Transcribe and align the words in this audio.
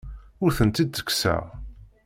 Ur 0.43 0.51
tent-id-ttekkseɣ. 0.57 1.43